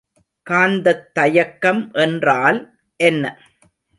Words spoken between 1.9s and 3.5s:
என்றால் என்ன?